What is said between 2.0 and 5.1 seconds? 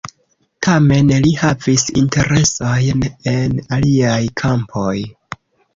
interesojn en aliaj kampoj.